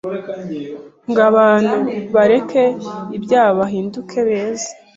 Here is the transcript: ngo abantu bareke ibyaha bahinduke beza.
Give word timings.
ngo 1.09 1.19
abantu 1.29 1.73
bareke 2.15 2.63
ibyaha 3.17 3.51
bahinduke 3.59 4.17
beza. 4.27 4.69